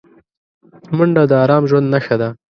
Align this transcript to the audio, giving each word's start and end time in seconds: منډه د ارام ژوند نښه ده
منډه 0.97 1.23
د 1.31 1.33
ارام 1.43 1.63
ژوند 1.69 1.87
نښه 1.93 2.15
ده 2.21 2.29